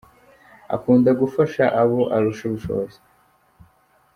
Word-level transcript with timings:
Akunda 0.75 1.09
gufasha 1.21 1.63
abo 1.81 2.01
arusha 2.15 2.43
ubushobozi; 2.45 2.99